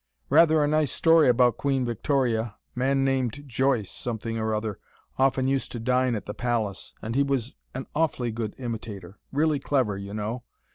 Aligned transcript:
"Rather 0.31 0.63
a 0.63 0.67
nice 0.67 0.91
story 0.91 1.29
about 1.29 1.57
Queen 1.57 1.85
Victoria. 1.85 2.55
Man 2.73 3.05
named 3.05 3.43
Joyce, 3.45 3.91
something 3.91 4.39
or 4.39 4.51
other, 4.51 4.79
often 5.19 5.47
used 5.47 5.71
to 5.73 5.79
dine 5.79 6.15
at 6.15 6.25
the 6.25 6.33
Palace. 6.33 6.95
And 7.03 7.13
he 7.13 7.21
was 7.21 7.55
an 7.75 7.85
awfully 7.93 8.31
good 8.31 8.55
imitator 8.57 9.19
really 9.31 9.59
clever, 9.59 9.95
you 9.99 10.15
know. 10.15 10.41